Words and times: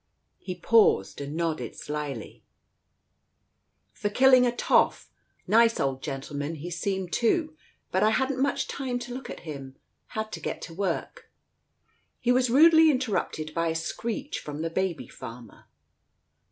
"He 0.39 0.55
paused 0.55 1.21
and 1.21 1.35
nodded 1.35 1.75
slyly. 1.75 2.43
"For 3.91 4.09
killing 4.09 4.47
a 4.47 4.51
toff. 4.51 5.11
Digitized 5.11 5.11
by 5.11 5.13
Google 5.13 5.13
HO 5.13 5.13
TALES 5.13 5.43
OF 5.43 5.45
THE 5.45 5.53
UNEASY 5.53 5.63
Nice 5.63 5.79
old 5.79 6.01
gentleman 6.01 6.55
he 6.55 6.71
seemed, 6.71 7.13
too, 7.13 7.57
but 7.91 8.01
I 8.01 8.09
hadn't 8.09 8.41
much 8.41 8.67
time 8.67 8.97
to 8.97 9.13
look 9.13 9.29
at 9.29 9.41
him. 9.41 9.75
Had 10.17 10.31
to 10.31 10.39
get 10.39 10.59
to 10.63 10.73
work" 10.73 11.29
He 12.19 12.31
was 12.31 12.49
rudely 12.49 12.89
interrupted 12.89 13.53
by 13.53 13.67
a 13.67 13.75
screech 13.75 14.39
from 14.39 14.63
the 14.63 14.71
baby 14.71 15.07
farmer. 15.07 15.65